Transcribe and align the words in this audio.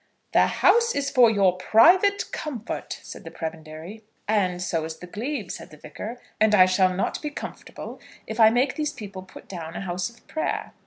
"The 0.33 0.47
house 0.47 0.95
is 0.95 1.11
for 1.11 1.29
your 1.29 1.57
private 1.57 2.31
comfort," 2.31 2.99
said 3.03 3.23
the 3.23 3.29
prebendary. 3.29 4.03
"And 4.27 4.59
so 4.59 4.83
is 4.83 4.97
the 4.97 5.05
glebe," 5.05 5.51
said 5.51 5.69
the 5.69 5.77
Vicar; 5.77 6.19
"and 6.39 6.55
I 6.55 6.65
shall 6.65 6.91
not 6.95 7.21
be 7.21 7.29
comfortable 7.29 8.01
if 8.25 8.39
I 8.39 8.49
make 8.49 8.73
these 8.73 8.93
people 8.93 9.21
put 9.21 9.47
down 9.47 9.75
a 9.75 9.81
house 9.81 10.09
of 10.09 10.25
prayer." 10.27 10.73